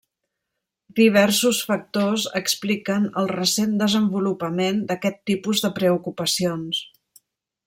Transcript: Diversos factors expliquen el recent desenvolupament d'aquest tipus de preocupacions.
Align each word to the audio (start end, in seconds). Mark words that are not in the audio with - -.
Diversos 0.99 1.59
factors 1.71 2.25
expliquen 2.41 3.07
el 3.23 3.31
recent 3.35 3.77
desenvolupament 3.85 4.83
d'aquest 4.89 5.23
tipus 5.33 5.67
de 5.67 5.75
preocupacions. 5.81 6.87